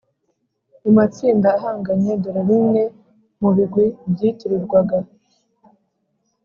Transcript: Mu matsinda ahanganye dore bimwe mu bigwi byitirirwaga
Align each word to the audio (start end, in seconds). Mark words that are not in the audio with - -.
Mu 0.81 0.91
matsinda 0.97 1.47
ahanganye 1.57 2.11
dore 2.23 2.41
bimwe 2.49 2.81
mu 3.41 3.49
bigwi 3.55 3.85
byitirirwaga 4.11 4.97